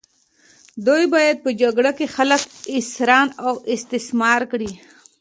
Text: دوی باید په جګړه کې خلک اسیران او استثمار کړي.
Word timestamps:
دوی 0.85 1.03
باید 1.13 1.37
په 1.45 1.49
جګړه 1.61 1.91
کې 1.97 2.13
خلک 2.15 2.41
اسیران 2.77 3.27
او 3.45 3.53
استثمار 3.75 4.41
کړي. 4.51 4.71